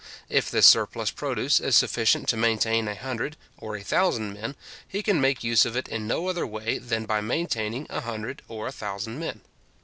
[0.29, 4.55] If this surplus produce is sufficient to maintain a hundred or a thousand men,
[4.87, 8.41] he can make use of it in no other way than by maintaining a hundred
[8.47, 9.41] or a thousand men.